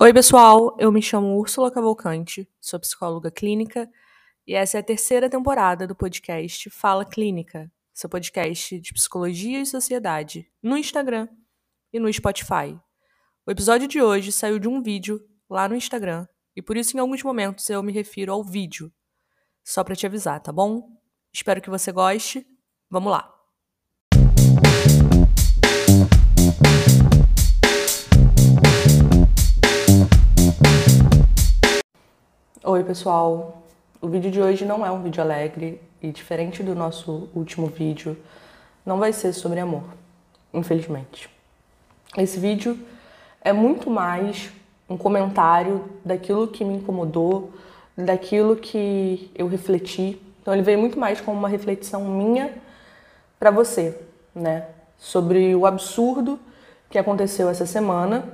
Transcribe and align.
Oi, 0.00 0.12
pessoal. 0.12 0.76
Eu 0.76 0.90
me 0.90 1.00
chamo 1.00 1.38
Úrsula 1.38 1.70
Cavalcante, 1.70 2.48
sou 2.60 2.80
psicóloga 2.80 3.30
clínica 3.30 3.88
e 4.44 4.52
essa 4.52 4.76
é 4.76 4.80
a 4.80 4.82
terceira 4.82 5.30
temporada 5.30 5.86
do 5.86 5.94
podcast 5.94 6.68
Fala 6.68 7.04
Clínica, 7.04 7.70
seu 7.92 8.10
podcast 8.10 8.80
de 8.80 8.92
psicologia 8.92 9.60
e 9.60 9.66
sociedade, 9.66 10.50
no 10.60 10.76
Instagram 10.76 11.28
e 11.92 12.00
no 12.00 12.12
Spotify. 12.12 12.76
O 13.46 13.52
episódio 13.52 13.86
de 13.86 14.02
hoje 14.02 14.32
saiu 14.32 14.58
de 14.58 14.66
um 14.66 14.82
vídeo 14.82 15.24
lá 15.48 15.68
no 15.68 15.76
Instagram 15.76 16.26
e 16.56 16.60
por 16.60 16.76
isso 16.76 16.96
em 16.96 17.00
alguns 17.00 17.22
momentos 17.22 17.70
eu 17.70 17.80
me 17.80 17.92
refiro 17.92 18.32
ao 18.32 18.42
vídeo. 18.42 18.92
Só 19.62 19.84
para 19.84 19.94
te 19.94 20.06
avisar, 20.06 20.40
tá 20.40 20.50
bom? 20.50 20.88
Espero 21.32 21.62
que 21.62 21.70
você 21.70 21.92
goste. 21.92 22.44
Vamos 22.90 23.12
lá. 23.12 23.33
Oi, 32.66 32.82
pessoal. 32.82 33.62
O 34.00 34.08
vídeo 34.08 34.30
de 34.30 34.40
hoje 34.40 34.64
não 34.64 34.86
é 34.86 34.90
um 34.90 35.02
vídeo 35.02 35.22
alegre 35.22 35.78
e 36.00 36.10
diferente 36.10 36.62
do 36.62 36.74
nosso 36.74 37.28
último 37.34 37.66
vídeo, 37.66 38.16
não 38.86 38.98
vai 38.98 39.12
ser 39.12 39.34
sobre 39.34 39.60
amor, 39.60 39.82
infelizmente. 40.50 41.28
Esse 42.16 42.40
vídeo 42.40 42.78
é 43.42 43.52
muito 43.52 43.90
mais 43.90 44.50
um 44.88 44.96
comentário 44.96 45.84
daquilo 46.02 46.48
que 46.48 46.64
me 46.64 46.76
incomodou, 46.76 47.50
daquilo 47.94 48.56
que 48.56 49.30
eu 49.34 49.46
refleti. 49.46 50.18
Então 50.40 50.54
ele 50.54 50.62
veio 50.62 50.78
muito 50.78 50.98
mais 50.98 51.20
como 51.20 51.38
uma 51.38 51.50
reflexão 51.50 52.02
minha 52.06 52.50
para 53.38 53.50
você, 53.50 54.00
né, 54.34 54.68
sobre 54.96 55.54
o 55.54 55.66
absurdo 55.66 56.40
que 56.88 56.96
aconteceu 56.96 57.46
essa 57.50 57.66
semana. 57.66 58.26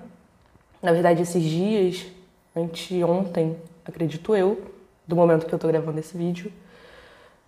Na 0.80 0.92
verdade, 0.92 1.20
esses 1.20 1.42
dias, 1.42 2.06
anteontem, 2.54 3.56
acredito 3.84 4.34
eu, 4.34 4.60
do 5.06 5.16
momento 5.16 5.46
que 5.46 5.52
eu 5.52 5.58
tô 5.58 5.68
gravando 5.68 5.98
esse 5.98 6.16
vídeo. 6.16 6.52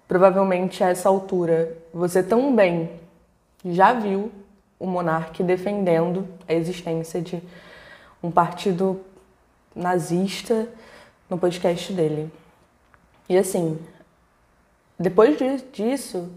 Provavelmente 0.08 0.82
a 0.82 0.88
essa 0.88 1.08
altura 1.08 1.76
você 1.92 2.22
também 2.22 2.90
já 3.64 3.92
viu 3.92 4.30
o 4.78 4.86
monarca 4.86 5.44
defendendo 5.44 6.26
a 6.48 6.52
existência 6.52 7.20
de 7.20 7.40
um 8.22 8.30
partido 8.30 9.00
nazista 9.74 10.68
no 11.30 11.38
podcast 11.38 11.92
dele. 11.92 12.30
E 13.28 13.38
assim, 13.38 13.78
depois 14.98 15.38
disso, 15.72 16.28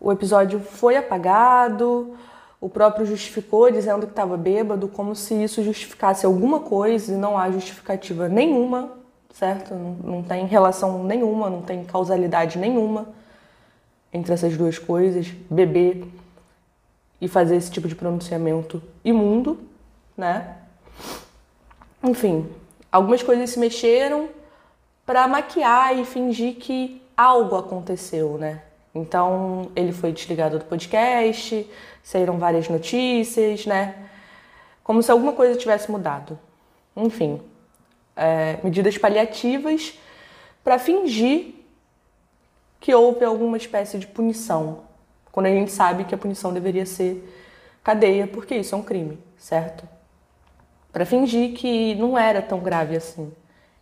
o 0.00 0.10
episódio 0.10 0.60
foi 0.60 0.96
apagado, 0.96 2.16
o 2.60 2.68
próprio 2.68 3.06
justificou 3.06 3.70
dizendo 3.70 4.06
que 4.06 4.12
estava 4.12 4.36
bêbado, 4.36 4.88
como 4.88 5.14
se 5.14 5.34
isso 5.34 5.62
justificasse 5.62 6.26
alguma 6.26 6.60
coisa 6.60 7.14
e 7.14 7.16
não 7.16 7.38
há 7.38 7.50
justificativa 7.50 8.28
nenhuma 8.28 9.01
certo? 9.32 9.74
Não, 9.74 9.90
não 9.92 10.22
tem 10.22 10.46
relação 10.46 11.02
nenhuma, 11.04 11.50
não 11.50 11.62
tem 11.62 11.84
causalidade 11.84 12.58
nenhuma 12.58 13.08
entre 14.12 14.32
essas 14.34 14.56
duas 14.56 14.78
coisas, 14.78 15.28
beber 15.50 16.06
e 17.20 17.26
fazer 17.26 17.56
esse 17.56 17.70
tipo 17.70 17.88
de 17.88 17.94
pronunciamento 17.94 18.82
imundo, 19.04 19.58
né? 20.16 20.56
Enfim, 22.02 22.48
algumas 22.90 23.22
coisas 23.22 23.50
se 23.50 23.58
mexeram 23.58 24.28
para 25.06 25.26
maquiar 25.26 25.98
e 25.98 26.04
fingir 26.04 26.56
que 26.56 27.00
algo 27.16 27.56
aconteceu, 27.56 28.36
né? 28.36 28.62
Então, 28.94 29.70
ele 29.74 29.92
foi 29.92 30.12
desligado 30.12 30.58
do 30.58 30.64
podcast, 30.66 31.66
saíram 32.02 32.38
várias 32.38 32.68
notícias, 32.68 33.64
né? 33.64 33.94
Como 34.84 35.02
se 35.02 35.10
alguma 35.10 35.32
coisa 35.32 35.58
tivesse 35.58 35.90
mudado. 35.90 36.38
Enfim, 36.94 37.40
é, 38.16 38.58
medidas 38.62 38.96
paliativas 38.98 39.98
para 40.62 40.78
fingir 40.78 41.54
que 42.80 42.94
houve 42.94 43.24
alguma 43.24 43.56
espécie 43.56 43.98
de 43.98 44.06
punição, 44.06 44.80
quando 45.30 45.46
a 45.46 45.50
gente 45.50 45.70
sabe 45.70 46.04
que 46.04 46.14
a 46.14 46.18
punição 46.18 46.52
deveria 46.52 46.84
ser 46.84 47.22
cadeia, 47.82 48.26
porque 48.26 48.56
isso 48.56 48.74
é 48.74 48.78
um 48.78 48.82
crime, 48.82 49.18
certo? 49.38 49.88
Para 50.92 51.06
fingir 51.06 51.54
que 51.54 51.94
não 51.94 52.18
era 52.18 52.42
tão 52.42 52.60
grave 52.60 52.96
assim. 52.96 53.32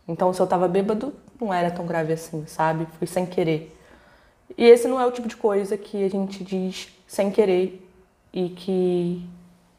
Então, 0.07 0.31
se 0.33 0.39
eu 0.39 0.43
estava 0.43 0.67
bêbado, 0.67 1.13
não 1.39 1.53
era 1.53 1.71
tão 1.71 1.85
grave 1.85 2.13
assim, 2.13 2.45
sabe? 2.45 2.87
Foi 2.97 3.07
sem 3.07 3.25
querer. 3.25 3.75
E 4.57 4.65
esse 4.65 4.87
não 4.87 4.99
é 4.99 5.05
o 5.05 5.11
tipo 5.11 5.27
de 5.27 5.35
coisa 5.35 5.77
que 5.77 6.03
a 6.03 6.09
gente 6.09 6.43
diz 6.43 6.89
sem 7.07 7.31
querer 7.31 7.85
e 8.31 8.49
que 8.49 9.27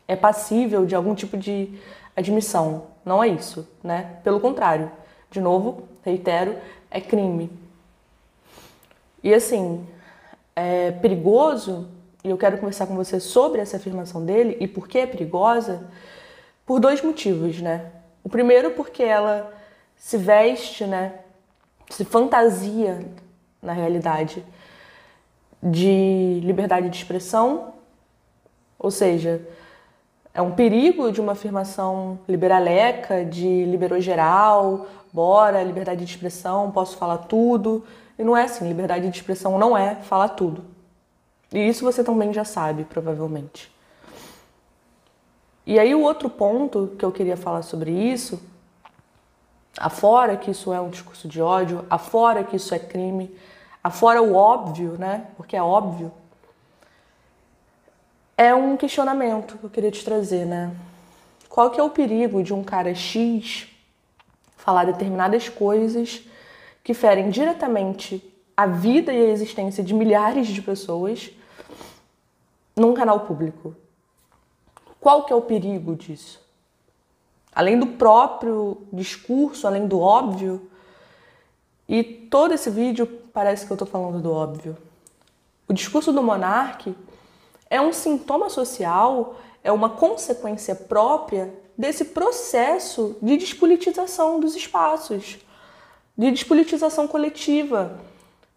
é 0.07 0.17
passível 0.17 0.85
de 0.85 0.95
algum 0.95 1.15
tipo 1.15 1.37
de 1.37 1.79
admissão. 2.17 2.89
Não 3.05 3.23
é 3.23 3.29
isso, 3.29 3.69
né? 3.83 4.19
Pelo 4.23 4.41
contrário, 4.41 4.91
de 5.31 5.41
novo, 5.41 5.89
reitero, 6.05 6.57
é 6.91 7.01
crime. 7.01 7.51
E 9.23 9.33
assim, 9.33 9.87
é 10.55 10.91
perigoso, 10.91 11.89
e 12.25 12.31
eu 12.31 12.37
quero 12.37 12.59
conversar 12.59 12.87
com 12.87 12.95
você 12.95 13.19
sobre 13.19 13.61
essa 13.61 13.77
afirmação 13.77 14.25
dele 14.25 14.57
e 14.61 14.69
por 14.69 14.87
que 14.87 14.99
é 14.99 15.07
perigosa, 15.07 15.89
por 16.65 16.79
dois 16.79 17.03
motivos, 17.03 17.61
né? 17.61 17.91
O 18.23 18.29
primeiro 18.29 18.71
porque 18.73 19.03
ela 19.03 19.53
se 19.97 20.17
veste, 20.17 20.85
né? 20.85 21.15
Se 21.91 22.05
fantasia, 22.05 23.01
na 23.61 23.73
realidade, 23.73 24.45
de 25.63 26.41
liberdade 26.43 26.89
de 26.89 26.97
expressão, 26.97 27.75
ou 28.79 28.91
seja, 28.91 29.41
é 30.35 30.41
um 30.41 30.53
perigo 30.53 31.13
de 31.13 31.21
uma 31.21 31.33
afirmação 31.33 32.19
liberaleca, 32.27 33.25
de 33.25 33.65
liberou 33.65 34.01
geral, 34.01 34.87
bora, 35.13 35.63
liberdade 35.63 36.05
de 36.05 36.11
expressão, 36.11 36.71
posso 36.71 36.97
falar 36.97 37.19
tudo. 37.19 37.85
E 38.19 38.25
não 38.25 38.37
é 38.37 38.45
assim, 38.45 38.67
liberdade 38.67 39.09
de 39.09 39.17
expressão 39.17 39.59
não 39.59 39.77
é 39.77 39.97
falar 39.97 40.31
tudo. 40.31 40.65
E 41.53 41.59
isso 41.69 41.85
você 41.85 42.03
também 42.03 42.33
já 42.33 42.45
sabe, 42.45 42.85
provavelmente. 42.85 43.71
E 45.67 45.79
aí 45.79 45.95
o 45.95 46.01
outro 46.01 46.31
ponto 46.31 46.95
que 46.99 47.05
eu 47.05 47.13
queria 47.13 47.37
falar 47.37 47.63
sobre 47.63 47.91
isso, 47.91 48.41
afora 49.79 50.37
que 50.37 50.51
isso 50.51 50.73
é 50.73 50.81
um 50.81 50.89
discurso 50.89 51.29
de 51.29 51.43
ódio, 51.43 51.85
afora 51.91 52.43
que 52.43 52.57
isso 52.57 52.75
é 52.75 52.79
crime, 52.79 53.37
afora 53.85 54.23
o 54.23 54.35
óbvio, 54.35 54.97
né? 54.99 55.27
Porque 55.37 55.57
é 55.57 55.63
óbvio 55.63 56.11
é 58.43 58.55
um 58.55 58.77
questionamento 58.77 59.57
que 59.57 59.65
eu 59.65 59.71
queria 59.71 59.91
te 59.91 60.05
trazer, 60.05 60.45
né? 60.45 60.75
Qual 61.49 61.71
que 61.71 61.79
é 61.79 61.83
o 61.83 61.91
perigo 61.91 62.43
de 62.43 62.53
um 62.53 62.65
cara 62.65 62.95
X 62.95 63.69
falar 64.57 64.85
determinadas 64.85 65.49
coisas 65.49 66.23
que 66.83 66.93
ferem 66.93 67.31
diretamente 67.31 68.23
a 68.57 68.67
vida 68.67 69.13
e 69.13 69.27
a 69.27 69.31
existência 69.31 69.85
de 69.85 69.95
milhares 69.95 70.49
de 70.49 70.61
pessoas 70.61 71.31
num 72.75 72.95
canal 72.95 73.21
público? 73.21 73.77
Qual 75.01 75.25
que 75.25 75.33
é 75.33 75.37
o 75.37 75.43
perigo 75.43 75.95
disso? 75.95 76.41
Além 77.55 77.79
do 77.79 77.87
próprio 77.87 78.79
discurso, 78.93 79.67
além 79.67 79.87
do 79.87 80.01
óbvio, 80.01 80.69
e 81.89 82.03
todo 82.03 82.55
esse 82.55 82.71
vídeo 82.71 83.07
parece 83.33 83.67
que 83.67 83.73
eu 83.73 83.75
estou 83.75 83.87
falando 83.87 84.21
do 84.21 84.33
óbvio. 84.33 84.77
O 85.69 85.73
discurso 85.73 86.13
do 86.13 86.23
monarque 86.23 86.97
é 87.73 87.81
um 87.81 87.91
sintoma 87.91 88.51
social, 88.51 89.37
é 89.65 89.73
uma 89.73 89.89
consequência 89.89 90.75
própria 90.75 91.55
desse 91.77 92.05
processo 92.05 93.17
de 93.23 93.39
despolitização 93.39 94.39
dos 94.39 94.55
espaços, 94.55 95.39
de 96.15 96.31
despolitização 96.31 97.09
coletiva. 97.09 97.99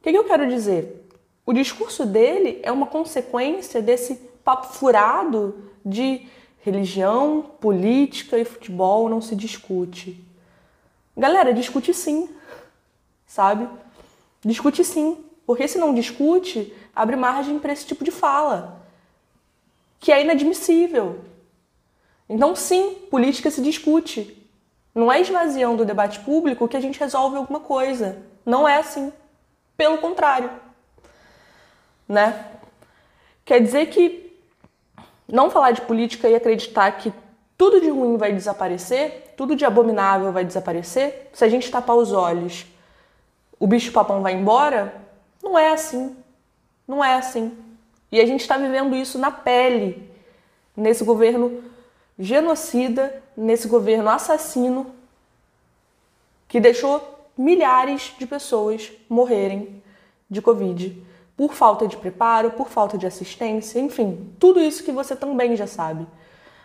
O 0.02 0.04
que, 0.04 0.10
eu 0.10 0.26
quero 0.26 0.50
dizer? 0.50 1.08
O 1.46 1.54
discurso 1.54 2.06
dele 2.06 2.60
é 2.62 2.74
uma 2.74 2.88
consequência 2.88 3.82
desse 3.82 4.16
papo 4.44 4.74
furado 4.74 5.64
de 5.86 6.28
religião, 6.60 7.52
política 7.62 8.38
e 8.38 8.44
futebol 8.44 9.08
não 9.08 9.22
se 9.22 9.34
discute. 9.34 10.22
Galera, 11.16 11.54
discute 11.54 11.94
sim, 11.94 12.28
sabe? 13.26 13.66
Discute 14.44 14.84
sim, 14.84 15.24
porque 15.48 15.70
se 15.70 15.78
não 15.78 15.94
discute, 15.94 16.74
abre 16.94 17.16
margem 17.16 17.58
para 17.60 17.72
esse 17.72 17.86
tipo 17.86 18.04
de 18.04 18.12
fala 18.12 18.84
que 20.06 20.12
é 20.12 20.22
inadmissível. 20.22 21.22
Então, 22.30 22.56
sim, 22.56 22.94
política 23.10 23.50
se 23.50 23.60
discute. 23.60 24.48
Não 24.94 25.12
é 25.12 25.20
esvaziando 25.20 25.82
o 25.82 25.86
debate 25.86 26.20
público 26.20 26.68
que 26.68 26.78
a 26.78 26.80
gente 26.80 27.00
resolve 27.00 27.38
alguma 27.38 27.60
coisa. 27.60 28.22
Não 28.46 28.68
é 28.68 28.78
assim. 28.78 29.12
Pelo 29.76 29.98
contrário. 29.98 30.52
Né? 32.08 32.52
Quer 33.44 33.64
dizer 33.64 33.88
que 33.88 34.32
não 35.28 35.50
falar 35.50 35.72
de 35.72 35.82
política 35.82 36.30
e 36.30 36.36
acreditar 36.36 36.92
que 36.92 37.12
tudo 37.58 37.82
de 37.82 37.90
ruim 37.90 38.16
vai 38.16 38.32
desaparecer, 38.32 39.34
tudo 39.36 39.56
de 39.56 39.66
abominável 39.66 40.32
vai 40.32 40.46
desaparecer, 40.46 41.32
se 41.34 41.44
a 41.44 41.50
gente 41.50 41.72
tapar 41.72 41.96
os 41.96 42.12
olhos, 42.12 42.68
o 43.60 43.66
bicho-papão 43.66 44.22
vai 44.22 44.36
embora? 44.36 45.02
Não 45.42 45.58
é 45.58 45.72
assim. 45.72 46.16
Não 46.88 47.04
é 47.04 47.16
assim. 47.16 47.65
E 48.12 48.20
a 48.20 48.26
gente 48.26 48.42
está 48.42 48.58
vivendo 48.58 48.96
isso 48.96 49.18
na 49.18 49.32
pele 49.32 50.10
nesse 50.76 51.04
governo 51.04 51.64
genocida, 52.18 53.24
nesse 53.36 53.68
governo 53.68 54.10
assassino 54.10 54.94
que 56.48 56.60
deixou 56.60 57.02
milhares 57.38 58.14
de 58.18 58.26
pessoas 58.26 58.92
morrerem 59.10 59.82
de 60.30 60.42
Covid 60.42 61.04
por 61.36 61.54
falta 61.54 61.88
de 61.88 61.98
preparo, 61.98 62.52
por 62.52 62.70
falta 62.70 62.98
de 62.98 63.06
assistência, 63.06 63.80
enfim, 63.80 64.34
tudo 64.40 64.60
isso 64.60 64.84
que 64.84 64.92
você 64.92 65.16
também 65.16 65.56
já 65.56 65.68
sabe. 65.68 66.08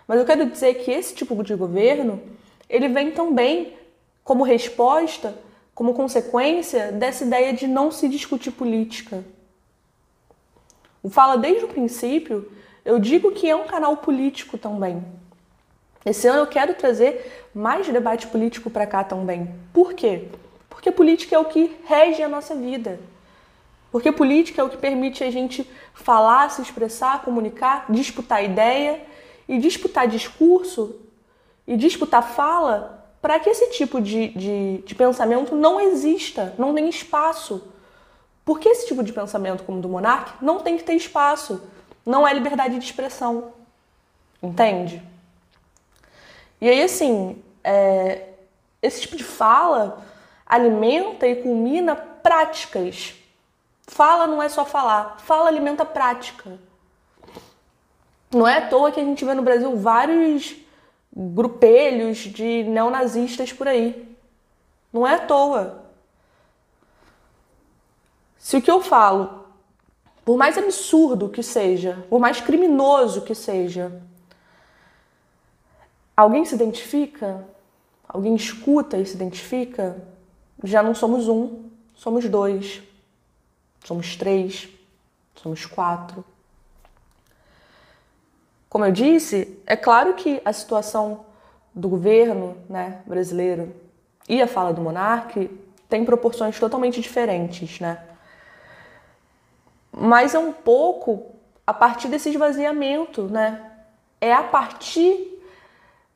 Mas 0.06 0.18
eu 0.18 0.24
quero 0.24 0.48
dizer 0.48 0.74
que 0.74 0.90
esse 0.90 1.14
tipo 1.14 1.42
de 1.42 1.54
governo, 1.54 2.20
ele 2.68 2.88
vem 2.88 3.10
também 3.10 3.74
como 4.22 4.44
resposta, 4.44 5.36
como 5.74 5.94
consequência 5.94 6.92
dessa 6.92 7.24
ideia 7.24 7.52
de 7.52 7.66
não 7.66 7.90
se 7.90 8.08
discutir 8.08 8.52
política. 8.52 9.24
O 11.02 11.08
Fala 11.08 11.36
desde 11.36 11.64
o 11.64 11.68
princípio, 11.68 12.50
eu 12.84 12.98
digo 12.98 13.32
que 13.32 13.48
é 13.48 13.56
um 13.56 13.66
canal 13.66 13.96
político 13.96 14.58
também. 14.58 15.02
Esse 16.04 16.26
ano 16.26 16.40
eu 16.40 16.46
quero 16.46 16.74
trazer 16.74 17.48
mais 17.54 17.86
debate 17.88 18.26
político 18.26 18.70
para 18.70 18.86
cá 18.86 19.04
também. 19.04 19.54
Por 19.72 19.92
quê? 19.92 20.28
Porque 20.68 20.90
política 20.90 21.36
é 21.36 21.38
o 21.38 21.44
que 21.44 21.76
rege 21.84 22.22
a 22.22 22.28
nossa 22.28 22.54
vida. 22.54 22.98
Porque 23.92 24.12
política 24.12 24.62
é 24.62 24.64
o 24.64 24.68
que 24.68 24.76
permite 24.76 25.22
a 25.24 25.30
gente 25.30 25.68
falar, 25.92 26.50
se 26.50 26.62
expressar, 26.62 27.22
comunicar, 27.22 27.86
disputar 27.90 28.44
ideia 28.44 29.02
e 29.48 29.58
disputar 29.58 30.06
discurso 30.06 31.00
e 31.66 31.76
disputar 31.76 32.22
fala 32.22 33.00
para 33.20 33.38
que 33.38 33.50
esse 33.50 33.70
tipo 33.70 34.00
de, 34.00 34.28
de, 34.28 34.78
de, 34.78 34.94
pensamento 34.94 35.54
não 35.54 35.80
exista, 35.80 36.54
não 36.58 36.74
tenha 36.74 36.88
espaço. 36.88 37.62
Porque 38.44 38.68
esse 38.68 38.86
tipo 38.86 39.02
de 39.02 39.12
pensamento, 39.12 39.64
como 39.64 39.78
o 39.78 39.82
do 39.82 39.88
monarca, 39.88 40.32
não 40.40 40.60
tem 40.60 40.76
que 40.76 40.84
ter 40.84 40.94
espaço. 40.94 41.62
Não 42.04 42.26
é 42.26 42.32
liberdade 42.32 42.78
de 42.78 42.84
expressão. 42.84 43.52
Entende? 44.42 45.02
E 46.60 46.68
aí, 46.68 46.82
assim, 46.82 47.42
é, 47.62 48.28
esse 48.82 49.02
tipo 49.02 49.16
de 49.16 49.24
fala 49.24 50.02
alimenta 50.46 51.26
e 51.26 51.36
culmina 51.36 51.94
práticas 51.94 53.14
Fala 53.90 54.24
não 54.24 54.40
é 54.40 54.48
só 54.48 54.64
falar, 54.64 55.16
fala 55.18 55.48
alimenta 55.48 55.84
prática. 55.84 56.56
Não 58.32 58.46
é 58.46 58.58
à 58.58 58.68
toa 58.68 58.92
que 58.92 59.00
a 59.00 59.04
gente 59.04 59.24
vê 59.24 59.34
no 59.34 59.42
Brasil 59.42 59.76
vários 59.76 60.54
grupelhos 61.12 62.18
de 62.18 62.62
neonazistas 62.62 63.52
por 63.52 63.66
aí. 63.66 64.16
Não 64.92 65.04
é 65.04 65.16
à 65.16 65.18
toa. 65.18 65.89
Se 68.40 68.56
o 68.56 68.62
que 68.62 68.70
eu 68.70 68.82
falo, 68.82 69.44
por 70.24 70.36
mais 70.36 70.58
absurdo 70.58 71.28
que 71.28 71.44
seja, 71.44 72.04
por 72.10 72.18
mais 72.18 72.40
criminoso 72.40 73.22
que 73.22 73.36
seja, 73.36 74.02
alguém 76.16 76.44
se 76.44 76.56
identifica, 76.56 77.46
alguém 78.08 78.34
escuta 78.34 78.96
e 78.96 79.06
se 79.06 79.14
identifica, 79.14 80.02
já 80.64 80.82
não 80.82 80.96
somos 80.96 81.28
um, 81.28 81.70
somos 81.94 82.28
dois 82.28 82.82
somos 83.84 84.16
três, 84.16 84.68
somos 85.34 85.66
quatro. 85.66 86.24
Como 88.68 88.84
eu 88.84 88.92
disse, 88.92 89.58
é 89.66 89.76
claro 89.76 90.14
que 90.14 90.40
a 90.44 90.52
situação 90.52 91.24
do 91.74 91.88
governo 91.88 92.56
né, 92.68 93.02
brasileiro 93.06 93.74
e 94.28 94.40
a 94.40 94.46
fala 94.46 94.72
do 94.72 94.80
monarca 94.80 95.48
tem 95.88 96.04
proporções 96.04 96.58
totalmente 96.58 97.00
diferentes, 97.00 97.80
né? 97.80 98.09
Mas 99.92 100.34
é 100.34 100.38
um 100.38 100.52
pouco 100.52 101.34
a 101.66 101.74
partir 101.74 102.08
desse 102.08 102.30
esvaziamento, 102.30 103.24
né? 103.24 103.60
É 104.20 104.32
a 104.32 104.42
partir 104.42 105.40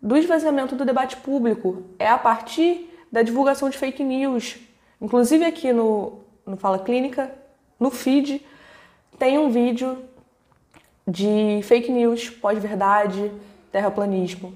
do 0.00 0.16
esvaziamento 0.16 0.76
do 0.76 0.84
debate 0.84 1.16
público, 1.16 1.84
é 1.98 2.08
a 2.08 2.18
partir 2.18 2.90
da 3.10 3.22
divulgação 3.22 3.70
de 3.70 3.78
fake 3.78 4.04
news. 4.04 4.56
Inclusive 5.00 5.44
aqui 5.44 5.72
no, 5.72 6.20
no 6.44 6.56
Fala 6.56 6.78
Clínica 6.78 7.32
no 7.78 7.90
feed 7.90 8.44
tem 9.18 9.38
um 9.38 9.50
vídeo 9.50 9.98
de 11.06 11.60
fake 11.62 11.90
news, 11.90 12.30
pós-verdade, 12.30 13.30
terraplanismo. 13.70 14.54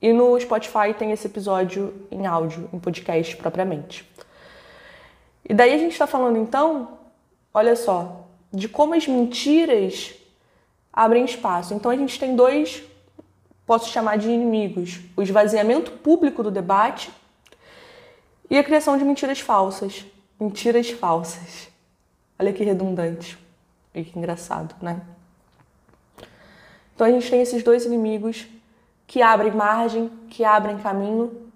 E 0.00 0.12
no 0.12 0.38
Spotify 0.38 0.92
tem 0.96 1.10
esse 1.10 1.26
episódio 1.26 2.06
em 2.10 2.26
áudio, 2.26 2.68
em 2.72 2.78
podcast 2.78 3.36
propriamente. 3.36 4.08
E 5.48 5.54
daí 5.54 5.72
a 5.72 5.78
gente 5.78 5.92
está 5.92 6.06
falando 6.06 6.36
então, 6.36 6.98
olha 7.54 7.74
só, 7.74 8.25
de 8.52 8.68
como 8.68 8.94
as 8.94 9.06
mentiras 9.06 10.14
abrem 10.92 11.24
espaço. 11.24 11.74
Então 11.74 11.90
a 11.90 11.96
gente 11.96 12.18
tem 12.18 12.34
dois, 12.34 12.82
posso 13.66 13.90
chamar 13.90 14.16
de 14.18 14.28
inimigos: 14.28 15.00
o 15.16 15.22
esvaziamento 15.22 15.90
público 15.90 16.42
do 16.42 16.50
debate 16.50 17.10
e 18.48 18.58
a 18.58 18.64
criação 18.64 18.96
de 18.96 19.04
mentiras 19.04 19.40
falsas. 19.40 20.04
Mentiras 20.38 20.90
falsas. 20.90 21.68
Olha 22.38 22.52
que 22.52 22.62
redundante 22.62 23.38
e 23.94 24.04
que 24.04 24.18
engraçado, 24.18 24.74
né? 24.82 25.00
Então 26.94 27.06
a 27.06 27.10
gente 27.10 27.30
tem 27.30 27.40
esses 27.40 27.62
dois 27.62 27.84
inimigos 27.84 28.46
que 29.06 29.22
abrem 29.22 29.52
margem, 29.52 30.10
que 30.30 30.44
abrem 30.44 30.78
caminho 30.78 31.50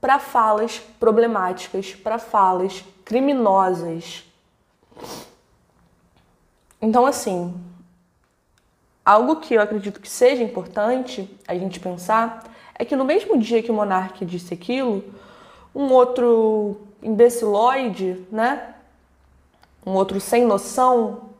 para 0.00 0.18
falas 0.18 0.78
problemáticas, 0.98 1.94
para 1.94 2.18
falas 2.18 2.84
criminosas. 3.04 4.24
Então, 6.82 7.06
assim, 7.06 7.54
algo 9.04 9.36
que 9.36 9.54
eu 9.54 9.62
acredito 9.62 10.00
que 10.00 10.10
seja 10.10 10.42
importante 10.42 11.30
a 11.46 11.54
gente 11.54 11.78
pensar 11.78 12.42
é 12.74 12.84
que 12.84 12.96
no 12.96 13.04
mesmo 13.04 13.38
dia 13.38 13.62
que 13.62 13.70
o 13.70 13.74
monarca 13.74 14.26
disse 14.26 14.52
aquilo, 14.52 15.04
um 15.72 15.92
outro 15.92 16.80
imbeciloide, 17.00 18.26
né, 18.32 18.74
um 19.86 19.92
outro 19.92 20.20
sem 20.20 20.44
noção, 20.44 21.30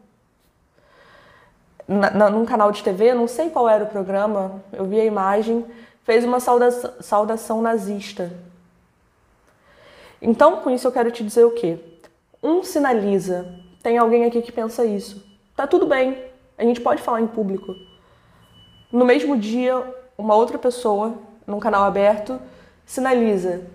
na, 1.88 2.11
na, 2.11 2.31
num 2.31 2.47
canal 2.47 2.71
de 2.71 2.81
TV, 2.81 3.12
não 3.12 3.27
sei 3.27 3.50
qual 3.50 3.69
era 3.69 3.83
o 3.83 3.88
programa, 3.88 4.62
eu 4.73 4.85
vi 4.85 5.00
a 5.00 5.05
imagem, 5.05 5.67
fez 6.05 6.25
uma 6.25 6.38
saudação, 6.38 6.93
saudação 7.00 7.61
nazista. 7.61 8.33
Então, 10.21 10.61
com 10.61 10.71
isso 10.71 10.87
eu 10.87 10.93
quero 10.93 11.11
te 11.11 11.25
dizer 11.25 11.45
o 11.45 11.50
quê? 11.50 11.81
Um 12.41 12.62
sinaliza, 12.62 13.53
tem 13.83 13.99
alguém 13.99 14.25
aqui 14.25 14.41
que 14.41 14.53
pensa 14.53 14.85
isso. 14.85 15.31
Tá 15.54 15.66
tudo 15.66 15.87
bem, 15.87 16.25
a 16.56 16.62
gente 16.64 16.81
pode 16.81 17.02
falar 17.02 17.20
em 17.20 17.26
público. 17.26 17.75
No 18.90 19.04
mesmo 19.04 19.37
dia, 19.37 19.84
uma 20.16 20.34
outra 20.34 20.58
pessoa, 20.58 21.14
num 21.46 21.60
canal 21.60 21.84
aberto, 21.84 22.40
sinaliza, 22.87 23.66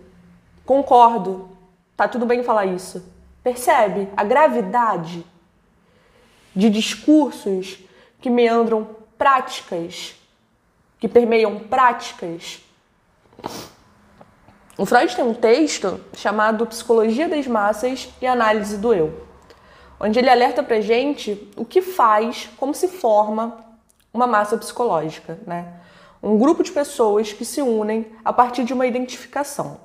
concordo, 0.65 1.49
tá 1.95 2.07
tudo 2.07 2.25
bem 2.25 2.43
falar 2.43 2.65
isso. 2.65 3.03
Percebe 3.43 4.09
a 4.15 4.23
gravidade 4.23 5.25
de 6.55 6.69
discursos 6.69 7.79
que 8.19 8.29
meandram 8.29 8.95
práticas, 9.17 10.15
que 10.99 11.07
permeiam 11.07 11.59
práticas? 11.59 12.59
O 14.77 14.85
Freud 14.85 15.15
tem 15.15 15.25
um 15.25 15.33
texto 15.33 15.99
chamado 16.15 16.65
Psicologia 16.65 17.27
das 17.27 17.47
Massas 17.47 18.09
e 18.21 18.27
Análise 18.27 18.77
do 18.77 18.93
Eu, 18.93 19.26
onde 19.99 20.19
ele 20.19 20.29
alerta 20.29 20.61
pra 20.61 20.81
gente 20.81 21.51
o 21.55 21.65
que 21.65 21.81
faz, 21.81 22.49
como 22.57 22.73
se 22.73 22.87
forma 22.87 23.65
uma 24.13 24.27
massa 24.27 24.57
psicológica, 24.57 25.39
né? 25.45 25.81
Um 26.21 26.37
grupo 26.37 26.63
de 26.63 26.71
pessoas 26.71 27.31
que 27.31 27.45
se 27.45 27.61
unem 27.61 28.11
a 28.25 28.33
partir 28.33 28.63
de 28.63 28.73
uma 28.73 28.87
identificação. 28.87 29.79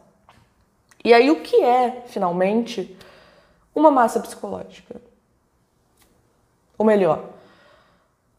E 1.05 1.13
aí 1.13 1.31
o 1.31 1.41
que 1.41 1.63
é, 1.63 2.05
finalmente, 2.07 2.97
uma 3.75 3.91
massa 3.91 4.21
psicológica? 4.21 5.01
Ou 6.79 6.87
melhor, 6.87 7.31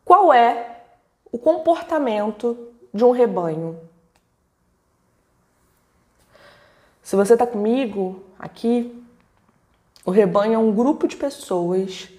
qual 0.03 0.33
é 0.33 0.81
o 1.31 1.37
comportamento 1.37 2.71
de 2.93 3.03
um 3.03 3.11
rebanho? 3.11 3.79
Se 7.01 7.15
você 7.15 7.33
está 7.33 7.45
comigo 7.45 8.23
aqui, 8.39 9.02
o 10.05 10.11
rebanho 10.11 10.53
é 10.53 10.57
um 10.57 10.73
grupo 10.73 11.07
de 11.07 11.15
pessoas 11.15 12.09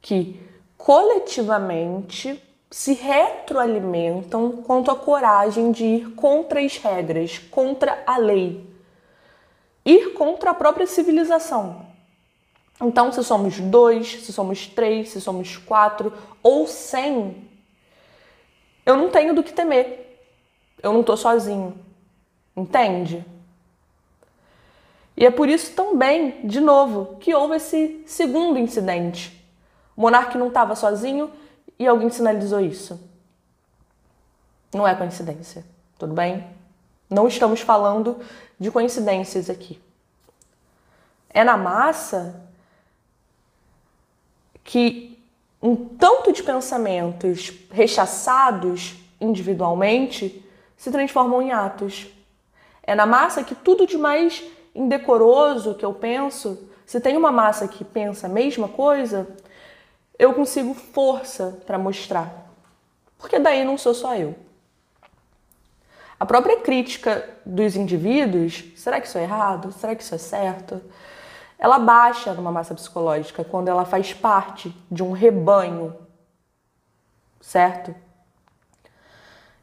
que 0.00 0.40
coletivamente 0.76 2.42
se 2.70 2.94
retroalimentam 2.94 4.62
quanto 4.62 4.90
à 4.90 4.96
coragem 4.96 5.70
de 5.70 5.84
ir 5.84 6.14
contra 6.14 6.60
as 6.60 6.76
regras, 6.76 7.38
contra 7.38 8.02
a 8.06 8.16
lei, 8.16 8.68
ir 9.84 10.14
contra 10.14 10.50
a 10.50 10.54
própria 10.54 10.86
civilização. 10.86 11.86
Então, 12.80 13.12
se 13.12 13.22
somos 13.22 13.60
dois, 13.60 14.24
se 14.24 14.32
somos 14.32 14.66
três, 14.66 15.10
se 15.10 15.20
somos 15.20 15.56
quatro 15.56 16.12
ou 16.42 16.66
cem, 16.66 17.48
eu 18.84 18.96
não 18.96 19.08
tenho 19.08 19.34
do 19.34 19.42
que 19.42 19.52
temer. 19.52 20.18
Eu 20.82 20.92
não 20.92 21.00
estou 21.00 21.16
sozinho. 21.16 21.78
Entende? 22.56 23.24
E 25.16 25.24
é 25.24 25.30
por 25.30 25.48
isso 25.48 25.72
também, 25.72 26.46
de 26.46 26.60
novo, 26.60 27.16
que 27.20 27.34
houve 27.34 27.56
esse 27.56 28.02
segundo 28.06 28.58
incidente. 28.58 29.44
O 29.96 30.00
monarca 30.00 30.38
não 30.38 30.48
estava 30.48 30.74
sozinho 30.74 31.30
e 31.78 31.86
alguém 31.86 32.10
sinalizou 32.10 32.60
isso. 32.60 33.00
Não 34.72 34.86
é 34.86 34.94
coincidência. 34.94 35.64
tudo 35.98 36.14
bem? 36.14 36.44
Não 37.08 37.28
estamos 37.28 37.60
falando 37.60 38.18
de 38.58 38.70
coincidências 38.70 39.48
aqui. 39.48 39.80
É 41.30 41.44
na 41.44 41.56
massa 41.56 42.42
que 44.64 45.22
um 45.62 45.76
tanto 45.76 46.32
de 46.32 46.42
pensamentos 46.42 47.52
rechaçados 47.70 48.96
individualmente 49.20 50.44
se 50.76 50.90
transformam 50.90 51.40
em 51.40 51.52
atos. 51.52 52.06
É 52.82 52.94
na 52.94 53.06
massa 53.06 53.44
que 53.44 53.54
tudo 53.54 53.86
de 53.86 53.96
mais 53.96 54.42
indecoroso 54.74 55.74
que 55.74 55.84
eu 55.84 55.94
penso, 55.94 56.68
se 56.84 57.00
tem 57.00 57.16
uma 57.16 57.30
massa 57.30 57.68
que 57.68 57.84
pensa 57.84 58.26
a 58.26 58.30
mesma 58.30 58.68
coisa, 58.68 59.28
eu 60.18 60.34
consigo 60.34 60.74
força 60.74 61.58
para 61.66 61.78
mostrar. 61.78 62.50
Porque 63.18 63.38
daí 63.38 63.64
não 63.64 63.78
sou 63.78 63.94
só 63.94 64.14
eu. 64.16 64.34
A 66.18 66.26
própria 66.26 66.60
crítica 66.60 67.28
dos 67.44 67.76
indivíduos, 67.76 68.64
será 68.76 69.00
que 69.00 69.06
isso 69.06 69.18
é 69.18 69.22
errado? 69.22 69.72
Será 69.72 69.94
que 69.94 70.02
isso 70.02 70.14
é 70.14 70.18
certo? 70.18 70.80
Ela 71.58 71.78
baixa 71.78 72.32
numa 72.34 72.52
massa 72.52 72.74
psicológica 72.74 73.44
quando 73.44 73.68
ela 73.68 73.84
faz 73.84 74.12
parte 74.12 74.74
de 74.90 75.02
um 75.02 75.12
rebanho, 75.12 75.94
certo? 77.40 77.94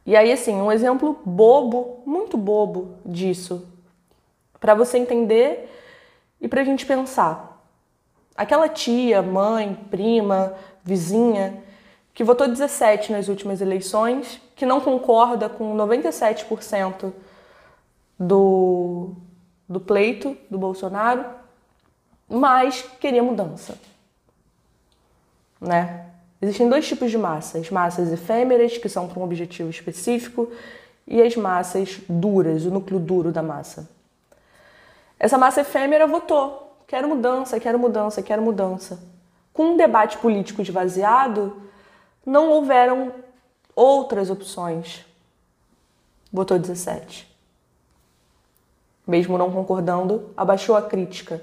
E 0.05 0.15
aí, 0.15 0.31
assim, 0.31 0.55
um 0.55 0.71
exemplo 0.71 1.19
bobo, 1.23 2.01
muito 2.05 2.37
bobo 2.37 2.95
disso, 3.05 3.70
para 4.61 4.73
você 4.73 4.97
entender 4.97 5.69
e 6.39 6.47
para 6.47 6.61
a 6.61 6.63
gente 6.63 6.85
pensar. 6.85 7.61
Aquela 8.33 8.69
tia, 8.69 9.21
mãe, 9.21 9.75
prima, 9.89 10.53
vizinha 10.83 11.61
que 12.13 12.23
votou 12.23 12.47
17 12.47 13.11
nas 13.11 13.27
últimas 13.27 13.61
eleições, 13.61 14.41
que 14.55 14.65
não 14.65 14.81
concorda 14.81 15.49
com 15.49 15.75
97% 15.75 17.11
do, 18.19 19.15
do 19.67 19.79
pleito 19.79 20.37
do 20.49 20.57
Bolsonaro, 20.57 21.25
mas 22.29 22.81
queria 22.99 23.23
mudança. 23.23 23.77
Né? 25.59 26.05
Existem 26.41 26.67
dois 26.69 26.87
tipos 26.87 27.09
de 27.09 27.17
massas: 27.17 27.69
massas 27.69 28.11
efêmeras, 28.11 28.77
que 28.77 28.89
são 28.89 29.07
para 29.07 29.19
um 29.19 29.23
objetivo 29.23 29.69
específico, 29.69 30.51
e 31.07 31.21
as 31.21 31.35
massas 31.35 31.99
duras, 32.07 32.65
o 32.65 32.71
núcleo 32.71 32.99
duro 32.99 33.31
da 33.31 33.41
massa. 33.41 33.89
Essa 35.21 35.37
massa 35.37 35.61
efêmera 35.61 36.07
votou: 36.07 36.83
quero 36.87 37.07
mudança, 37.07 37.59
quero 37.59 37.77
mudança, 37.77 38.23
quero 38.23 38.41
mudança. 38.41 38.99
Com 39.53 39.73
um 39.73 39.77
debate 39.77 40.17
político 40.17 40.63
esvaziado, 40.63 41.61
não 42.25 42.49
houveram 42.49 43.13
outras 43.75 44.31
opções. 44.31 45.05
Votou 46.33 46.57
17. 46.57 47.31
Mesmo 49.05 49.37
não 49.37 49.51
concordando, 49.51 50.31
abaixou 50.35 50.75
a 50.75 50.81
crítica. 50.81 51.39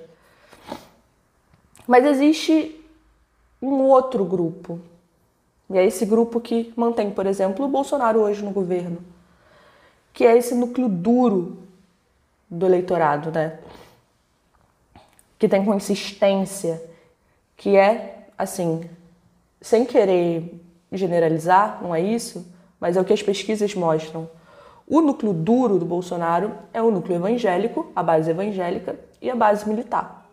Mas 1.86 2.04
existe 2.04 2.84
um 3.62 3.82
outro 3.82 4.24
grupo. 4.24 4.80
E 5.70 5.78
é 5.78 5.86
esse 5.86 6.04
grupo 6.04 6.40
que 6.40 6.72
mantém, 6.74 7.12
por 7.12 7.26
exemplo, 7.26 7.64
o 7.64 7.68
Bolsonaro 7.68 8.22
hoje 8.22 8.42
no 8.42 8.50
governo, 8.50 8.98
que 10.12 10.24
é 10.24 10.36
esse 10.36 10.52
núcleo 10.52 10.88
duro 10.88 11.67
do 12.50 12.66
eleitorado, 12.66 13.30
né? 13.30 13.58
Que 15.38 15.48
tem 15.48 15.64
consistência, 15.64 16.82
que 17.56 17.76
é, 17.76 18.26
assim, 18.36 18.88
sem 19.60 19.84
querer 19.84 20.60
generalizar, 20.92 21.82
não 21.82 21.94
é 21.94 22.00
isso, 22.00 22.46
mas 22.80 22.96
é 22.96 23.00
o 23.00 23.04
que 23.04 23.12
as 23.12 23.22
pesquisas 23.22 23.74
mostram. 23.74 24.28
O 24.86 25.00
núcleo 25.00 25.32
duro 25.32 25.78
do 25.78 25.84
Bolsonaro 25.84 26.54
é 26.72 26.80
o 26.80 26.90
núcleo 26.90 27.16
evangélico, 27.16 27.92
a 27.94 28.02
base 28.02 28.30
evangélica 28.30 28.98
e 29.20 29.30
a 29.30 29.36
base 29.36 29.68
militar. 29.68 30.26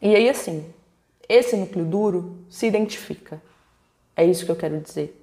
E 0.00 0.14
aí, 0.14 0.28
assim, 0.28 0.64
esse 1.28 1.56
núcleo 1.56 1.84
duro 1.84 2.38
se 2.48 2.66
identifica. 2.66 3.42
É 4.16 4.24
isso 4.24 4.44
que 4.44 4.50
eu 4.50 4.56
quero 4.56 4.80
dizer. 4.80 5.14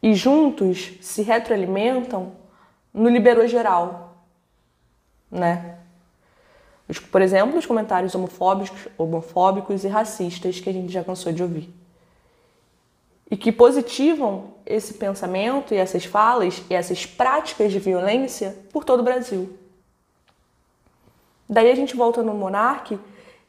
E 0.00 0.14
juntos 0.14 0.92
se 1.00 1.22
retroalimentam 1.22 2.32
no 2.98 3.08
liberou 3.08 3.46
geral, 3.46 4.24
né? 5.30 5.78
Por 7.12 7.22
exemplo, 7.22 7.58
os 7.58 7.66
comentários 7.66 8.14
homofóbicos, 8.14 8.88
homofóbicos 8.96 9.84
e 9.84 9.88
racistas 9.88 10.58
que 10.58 10.68
a 10.68 10.72
gente 10.72 10.92
já 10.92 11.04
cansou 11.04 11.32
de 11.32 11.42
ouvir. 11.42 11.72
E 13.30 13.36
que 13.36 13.52
positivam 13.52 14.54
esse 14.64 14.94
pensamento 14.94 15.74
e 15.74 15.76
essas 15.76 16.06
falas 16.06 16.62
e 16.68 16.74
essas 16.74 17.04
práticas 17.04 17.70
de 17.70 17.78
violência 17.78 18.56
por 18.72 18.84
todo 18.84 19.00
o 19.00 19.04
Brasil. 19.04 19.56
Daí 21.48 21.70
a 21.70 21.74
gente 21.74 21.94
volta 21.94 22.22
no 22.22 22.34
Monarque 22.34 22.98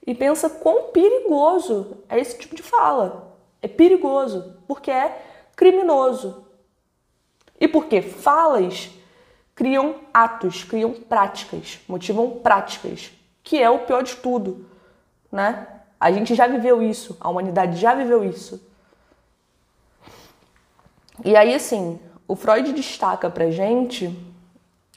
e 0.05 0.13
pensa 0.13 0.49
quão 0.49 0.91
perigoso 0.91 1.97
é 2.09 2.19
esse 2.19 2.37
tipo 2.37 2.55
de 2.55 2.61
fala. 2.61 3.35
É 3.61 3.67
perigoso, 3.67 4.57
porque 4.67 4.91
é 4.91 5.25
criminoso. 5.55 6.45
E 7.59 7.67
porque 7.67 8.01
falas 8.01 8.89
criam 9.59 9.95
atos, 10.13 10.63
criam 10.63 10.93
práticas, 10.93 11.81
motivam 11.85 12.29
práticas, 12.39 13.11
que 13.43 13.61
é 13.61 13.69
o 13.69 13.79
pior 13.79 14.03
de 14.03 14.15
tudo, 14.15 14.65
né? 15.29 15.67
A 15.99 16.13
gente 16.13 16.33
já 16.33 16.47
viveu 16.47 16.81
isso, 16.81 17.17
a 17.19 17.29
humanidade 17.29 17.75
já 17.75 17.93
viveu 17.93 18.23
isso. 18.23 18.65
E 21.25 21.35
aí, 21.35 21.53
assim, 21.53 21.99
o 22.25 22.37
Freud 22.37 22.71
destaca 22.71 23.29
pra 23.29 23.51
gente 23.51 24.17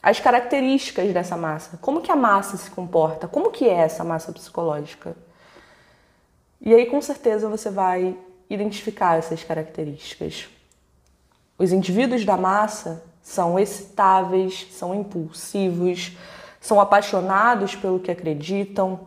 as 0.00 0.20
características 0.20 1.12
dessa 1.12 1.36
massa. 1.36 1.76
Como 1.78 2.00
que 2.00 2.12
a 2.12 2.16
massa 2.16 2.56
se 2.56 2.70
comporta? 2.70 3.26
Como 3.26 3.50
que 3.50 3.68
é 3.68 3.78
essa 3.78 4.04
massa 4.04 4.32
psicológica? 4.32 5.16
E 6.60 6.72
aí, 6.72 6.86
com 6.86 7.02
certeza, 7.02 7.48
você 7.48 7.68
vai 7.68 8.16
identificar 8.48 9.18
essas 9.18 9.42
características. 9.42 10.48
Os 11.58 11.72
indivíduos 11.72 12.24
da 12.24 12.36
massa 12.36 13.10
são 13.22 13.58
excitáveis, 13.58 14.66
são 14.72 14.94
impulsivos, 14.94 16.16
são 16.60 16.80
apaixonados 16.80 17.76
pelo 17.76 18.00
que 18.00 18.10
acreditam. 18.10 19.00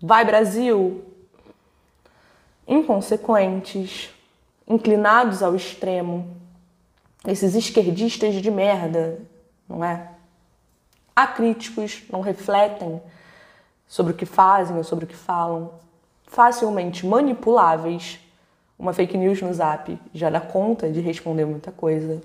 Vai 0.00 0.24
Brasil! 0.24 1.04
Inconsequentes, 2.66 4.10
inclinados 4.66 5.42
ao 5.42 5.54
extremo. 5.54 6.36
Esses 7.26 7.54
esquerdistas 7.54 8.34
de 8.34 8.50
merda, 8.50 9.20
não 9.68 9.84
é? 9.84 10.10
Acríticos, 11.14 12.02
não 12.10 12.20
refletem 12.20 13.00
sobre 13.86 14.12
o 14.12 14.16
que 14.16 14.26
fazem 14.26 14.76
ou 14.76 14.84
sobre 14.84 15.04
o 15.04 15.08
que 15.08 15.16
falam. 15.16 15.72
Facilmente 16.26 17.06
manipuláveis. 17.06 18.20
Uma 18.78 18.92
fake 18.92 19.16
news 19.16 19.40
no 19.40 19.52
zap 19.54 19.98
já 20.12 20.28
dá 20.28 20.40
conta 20.40 20.90
de 20.90 21.00
responder 21.00 21.46
muita 21.46 21.72
coisa. 21.72 22.20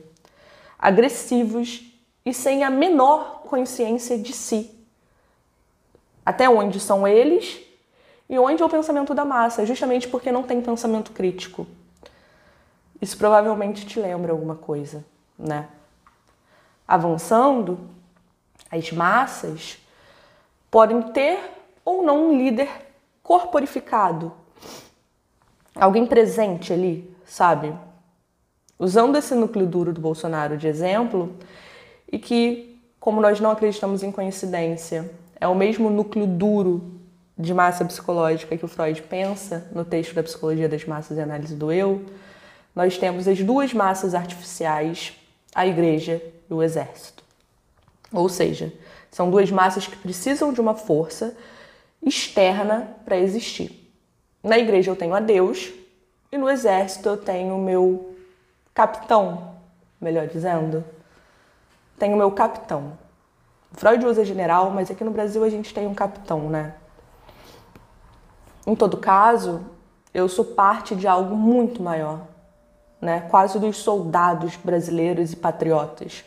Agressivos 0.82 1.84
e 2.26 2.34
sem 2.34 2.64
a 2.64 2.70
menor 2.70 3.44
consciência 3.44 4.18
de 4.18 4.34
si. 4.34 4.72
Até 6.26 6.50
onde 6.50 6.80
são 6.80 7.08
eles 7.08 7.60
e 8.28 8.40
onde 8.40 8.64
é 8.64 8.66
o 8.66 8.70
pensamento 8.70 9.14
da 9.14 9.24
massa, 9.24 9.66
justamente 9.66 10.08
porque 10.08 10.32
não 10.32 10.44
tem 10.44 10.62
pensamento 10.62 11.12
crítico. 11.12 11.68
Isso 13.02 13.18
provavelmente 13.18 13.86
te 13.86 14.00
lembra 14.00 14.32
alguma 14.32 14.56
coisa, 14.56 15.04
né? 15.38 15.68
Avançando, 16.88 17.80
as 18.72 18.92
massas 18.92 19.78
podem 20.70 21.02
ter 21.12 21.40
ou 21.84 22.04
não 22.04 22.30
um 22.30 22.38
líder 22.38 22.70
corporificado, 23.24 24.32
alguém 25.76 26.06
presente 26.06 26.72
ali, 26.72 27.16
sabe? 27.26 27.74
Usando 28.82 29.16
esse 29.16 29.36
núcleo 29.36 29.68
duro 29.68 29.94
do 29.94 30.02
Bolsonaro 30.02 30.58
de 30.58 30.68
exemplo, 30.68 31.36
e 32.12 32.18
que, 32.18 32.82
como 33.00 33.22
nós 33.22 33.40
não 33.40 33.52
acreditamos 33.52 34.02
em 34.02 34.12
coincidência, 34.12 35.12
é 35.40 35.48
o 35.48 35.54
mesmo 35.54 35.88
núcleo 35.88 36.26
duro 36.26 37.00
de 37.38 37.54
massa 37.54 37.86
psicológica 37.86 38.58
que 38.58 38.66
o 38.66 38.68
Freud 38.68 39.00
pensa 39.04 39.70
no 39.72 39.86
texto 39.86 40.16
da 40.16 40.24
Psicologia 40.24 40.68
das 40.68 40.84
Massas 40.84 41.16
e 41.16 41.22
Análise 41.22 41.54
do 41.54 41.72
Eu, 41.72 42.04
nós 42.76 42.98
temos 42.98 43.28
as 43.28 43.44
duas 43.44 43.72
massas 43.72 44.16
artificiais, 44.16 45.14
a 45.54 45.68
igreja 45.68 46.20
e 46.50 46.52
o 46.52 46.64
exército. 46.64 47.24
Ou 48.12 48.28
seja, 48.28 48.74
são 49.12 49.30
duas 49.30 49.52
massas 49.52 49.86
que 49.86 49.96
precisam 49.96 50.52
de 50.52 50.60
uma 50.60 50.74
força 50.74 51.38
externa 52.02 52.96
para 53.06 53.16
existir. 53.16 53.94
Na 54.44 54.58
igreja 54.58 54.90
eu 54.90 54.96
tenho 54.96 55.14
a 55.14 55.20
Deus 55.20 55.72
e 56.32 56.38
no 56.38 56.50
exército 56.50 57.10
eu 57.10 57.18
tenho 57.18 57.56
o 57.56 57.62
meu 57.62 58.11
capitão, 58.74 59.56
melhor 60.00 60.28
dizendo. 60.28 60.84
Tenho 61.98 62.18
meu 62.18 62.32
capitão. 62.32 62.98
Freud 63.74 64.06
usa 64.06 64.26
general, 64.26 64.70
mas 64.72 64.90
aqui 64.92 65.04
no 65.04 65.12
Brasil 65.12 65.44
a 65.44 65.50
gente 65.50 65.74
tem 65.74 65.88
um 65.88 65.94
capitão, 65.94 66.50
né? 66.50 66.74
Em 68.66 68.76
todo 68.76 68.98
caso, 68.98 69.66
eu 70.14 70.28
sou 70.28 70.46
parte 70.46 70.96
de 70.96 71.08
algo 71.08 71.36
muito 71.36 71.82
maior. 71.82 72.22
né? 73.02 73.22
Quase 73.32 73.58
dos 73.60 73.78
soldados 73.78 74.56
brasileiros 74.56 75.34
e 75.34 75.36
patriotas. 75.36 76.24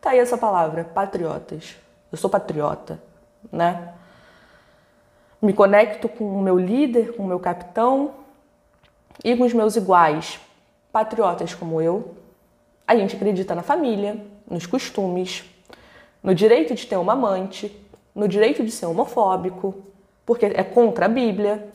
Tá 0.00 0.10
aí 0.10 0.18
essa 0.18 0.36
palavra, 0.36 0.82
patriotas. 0.84 1.76
Eu 2.10 2.18
sou 2.18 2.28
patriota, 2.28 3.00
né? 3.52 3.94
Me 5.40 5.52
conecto 5.52 6.08
com 6.08 6.24
o 6.24 6.42
meu 6.42 6.58
líder, 6.58 7.14
com 7.16 7.22
o 7.22 7.26
meu 7.26 7.38
capitão 7.38 8.14
e 9.22 9.36
com 9.36 9.44
os 9.44 9.52
meus 9.52 9.76
iguais, 9.76 10.40
patriotas 10.92 11.54
como 11.54 11.80
eu. 11.80 12.14
A 12.86 12.96
gente 12.96 13.16
acredita 13.16 13.54
na 13.54 13.62
família, 13.62 14.24
nos 14.48 14.66
costumes, 14.66 15.44
no 16.22 16.34
direito 16.34 16.74
de 16.74 16.86
ter 16.86 16.96
uma 16.96 17.12
amante, 17.12 17.74
no 18.14 18.26
direito 18.26 18.64
de 18.64 18.70
ser 18.70 18.86
homofóbico, 18.86 19.74
porque 20.24 20.46
é 20.46 20.64
contra 20.64 21.06
a 21.06 21.08
Bíblia. 21.08 21.72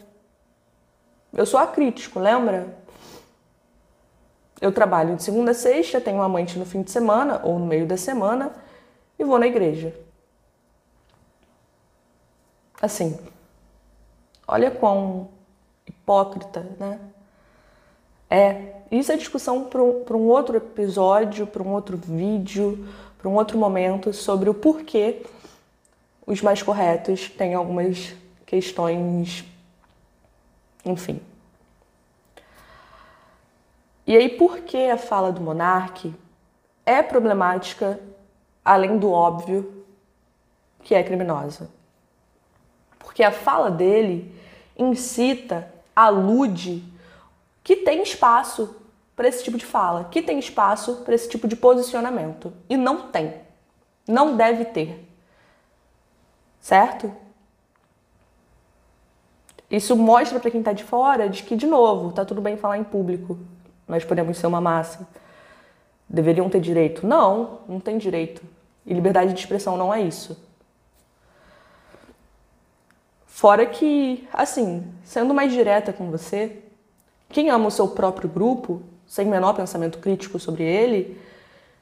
Eu 1.34 1.46
sou 1.46 1.60
acrítico, 1.60 2.20
lembra? 2.20 2.78
Eu 4.60 4.72
trabalho 4.72 5.16
de 5.16 5.24
segunda 5.24 5.52
a 5.52 5.54
sexta, 5.54 6.00
tenho 6.00 6.18
uma 6.18 6.26
amante 6.26 6.58
no 6.58 6.66
fim 6.66 6.82
de 6.82 6.92
semana 6.92 7.42
ou 7.44 7.60
no 7.60 7.66
meio 7.66 7.86
da 7.86 7.98
semana 7.98 8.52
e 9.18 9.24
vou 9.24 9.38
na 9.38 9.48
igreja. 9.48 9.94
Assim, 12.82 13.20
olha 14.48 14.70
quão 14.72 15.30
hipócrita, 15.86 16.62
né? 16.80 17.00
É, 18.36 18.74
isso 18.92 19.12
é 19.12 19.16
discussão 19.16 19.66
para 19.66 19.80
um, 19.84 20.04
um 20.10 20.28
outro 20.28 20.58
episódio, 20.58 21.46
para 21.46 21.62
um 21.62 21.72
outro 21.72 21.96
vídeo, 21.96 22.84
para 23.16 23.30
um 23.30 23.36
outro 23.36 23.60
momento 23.60 24.12
sobre 24.12 24.50
o 24.50 24.56
porquê 24.56 25.22
os 26.26 26.42
mais 26.42 26.64
corretos 26.64 27.30
têm 27.30 27.54
algumas 27.54 28.16
questões, 28.44 29.46
enfim. 30.84 31.22
E 34.08 34.18
aí, 34.18 34.30
por 34.30 34.62
que 34.62 34.90
a 34.90 34.98
fala 34.98 35.32
do 35.32 35.40
monarque 35.40 36.12
é 36.88 37.04
problemática, 37.04 38.00
além 38.66 38.98
do 38.98 39.12
óbvio, 39.12 39.86
que 40.82 40.96
é 40.96 41.04
criminosa? 41.04 41.70
Porque 42.98 43.22
a 43.22 43.32
fala 43.32 43.70
dele 43.70 44.36
incita, 44.76 45.72
alude 45.96 46.92
que 47.64 47.78
tem 47.78 48.04
espaço 48.04 48.76
para 49.16 49.28
esse 49.28 49.44
tipo 49.44 49.58
de 49.58 49.66
fala, 49.66 50.06
que 50.06 50.22
tem 50.22 50.40
espaço 50.40 50.98
para 50.98 51.16
esse 51.16 51.30
tipo 51.30 51.48
de 51.48 51.56
posicionamento. 51.56 52.52
E 52.70 52.76
não 52.76 53.10
tem. 53.10 53.36
Não 54.08 54.36
deve 54.36 54.66
ter. 54.66 55.08
Certo? 56.60 57.14
Isso 59.70 59.96
mostra 59.96 60.40
para 60.40 60.52
quem 60.52 60.60
está 60.60 60.74
de 60.74 60.84
fora 60.84 61.30
de 61.30 61.44
que, 61.44 61.56
de 61.56 61.66
novo, 61.66 62.12
tá 62.12 62.26
tudo 62.26 62.42
bem 62.42 62.58
falar 62.58 62.78
em 62.78 62.84
público. 62.84 63.40
Nós 63.88 64.04
podemos 64.04 64.38
ser 64.38 64.48
uma 64.48 64.62
massa. 64.62 65.08
Deveriam 66.08 66.50
ter 66.50 66.60
direito? 66.60 67.08
Não, 67.08 67.62
não 67.68 67.80
tem 67.80 67.98
direito. 67.98 68.42
E 68.86 68.94
liberdade 68.94 69.34
de 69.34 69.40
expressão 69.40 69.78
não 69.78 69.94
é 69.94 70.02
isso. 70.02 70.38
Fora 73.26 73.66
que, 73.66 74.28
assim, 74.32 74.94
sendo 75.04 75.34
mais 75.34 75.52
direta 75.52 75.92
com 75.92 76.12
você, 76.12 76.64
quem 77.34 77.50
ama 77.50 77.68
o 77.68 77.72
seu 77.72 77.88
próprio 77.88 78.30
grupo, 78.30 78.84
sem 79.08 79.26
menor 79.26 79.54
pensamento 79.54 79.98
crítico 79.98 80.40
sobre 80.40 80.64
ele, 80.64 81.20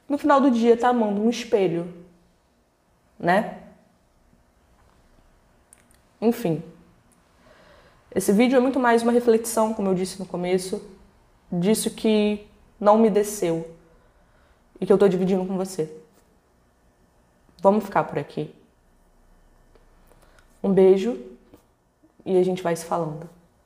no 0.08 0.16
final 0.16 0.40
do 0.40 0.50
dia 0.50 0.76
tá 0.76 0.88
amando 0.88 1.20
um 1.20 1.28
espelho, 1.28 1.92
né? 3.18 3.58
Enfim. 6.20 6.62
Esse 8.14 8.32
vídeo 8.32 8.56
é 8.56 8.60
muito 8.60 8.80
mais 8.80 9.02
uma 9.02 9.12
reflexão, 9.12 9.74
como 9.74 9.88
eu 9.88 9.94
disse 9.94 10.18
no 10.18 10.26
começo, 10.26 10.82
disso 11.50 11.90
que 11.90 12.46
não 12.80 12.96
me 12.96 13.10
desceu 13.10 13.70
e 14.80 14.86
que 14.86 14.92
eu 14.92 14.98
tô 14.98 15.06
dividindo 15.06 15.44
com 15.44 15.56
você. 15.56 15.94
Vamos 17.60 17.84
ficar 17.84 18.04
por 18.04 18.18
aqui. 18.18 18.54
Um 20.62 20.72
beijo 20.72 21.20
e 22.24 22.38
a 22.38 22.42
gente 22.42 22.62
vai 22.62 22.74
se 22.74 22.86
falando. 22.86 23.28